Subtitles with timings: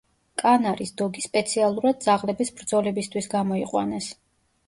[0.41, 4.09] კანარის დოგი სპეციალურად ძაღლების ბრძოლებისთვის გამოიყვანეს.